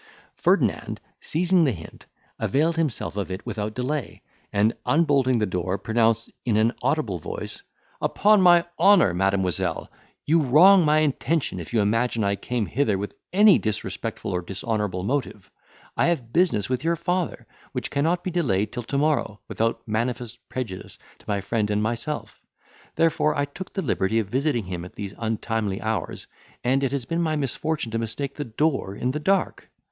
Ferdinand, 0.33 0.99
seizing 1.19 1.63
the 1.63 1.71
hint, 1.71 2.07
availed 2.39 2.75
himself 2.75 3.15
of 3.15 3.29
it 3.29 3.45
without 3.45 3.75
delay, 3.75 4.23
and, 4.51 4.73
unbolting 4.83 5.37
the 5.37 5.45
door, 5.45 5.77
pronounced 5.77 6.31
in 6.43 6.57
an 6.57 6.73
audible 6.81 7.19
voice, 7.19 7.61
"Upon 8.01 8.41
my 8.41 8.65
honour, 8.79 9.13
Mademoiselle, 9.13 9.91
you 10.25 10.41
wrong 10.41 10.83
my 10.83 11.01
intention, 11.01 11.59
if 11.59 11.71
you 11.71 11.81
imagine 11.81 12.23
I 12.23 12.35
came 12.35 12.65
hither 12.65 12.97
with 12.97 13.13
any 13.31 13.59
disrespectful 13.59 14.31
or 14.31 14.41
dishonourable 14.41 15.03
motive. 15.03 15.51
I 15.95 16.07
have 16.07 16.33
business 16.33 16.67
with 16.67 16.83
your 16.83 16.95
father, 16.95 17.45
which 17.71 17.91
cannot 17.91 18.23
be 18.23 18.31
delayed 18.31 18.71
till 18.73 18.81
to 18.81 18.97
morrow, 18.97 19.39
without 19.47 19.87
manifest 19.87 20.49
prejudice 20.49 20.97
to 21.19 21.25
my 21.27 21.41
friend 21.41 21.69
and 21.69 21.83
myself; 21.83 22.41
therefore 22.95 23.35
I 23.35 23.45
took 23.45 23.73
the 23.73 23.83
liberty 23.83 24.17
of 24.17 24.29
visiting 24.29 24.65
him 24.65 24.83
at 24.83 24.95
these 24.95 25.13
untimely 25.19 25.79
hours, 25.79 26.25
and 26.63 26.83
it 26.83 26.91
has 26.91 27.05
been 27.05 27.21
my 27.21 27.35
misfortune 27.35 27.91
to 27.91 27.99
mistake 27.99 28.33
the 28.33 28.45
door 28.45 28.95
in 28.95 29.11
the 29.11 29.19
dark. 29.19 29.69